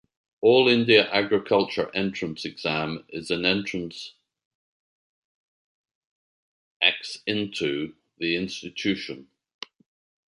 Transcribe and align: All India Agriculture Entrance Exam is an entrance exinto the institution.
All 0.41 0.67
India 0.67 1.07
Agriculture 1.11 1.91
Entrance 1.93 2.43
Exam 2.43 3.05
is 3.09 3.29
an 3.29 3.45
entrance 3.45 4.15
exinto 6.81 7.93
the 8.17 8.35
institution. 8.35 9.27